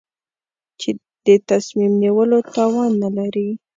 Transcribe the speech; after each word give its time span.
چې 0.79 0.89
د 1.25 1.27
تصمیم 1.49 1.91
نیولو 2.03 2.39
توان 2.53 2.91
نه 3.03 3.09
لري. 3.17 3.49